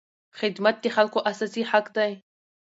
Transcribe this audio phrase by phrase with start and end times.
[0.39, 2.11] خدمت د خلکو اساسي حق دی.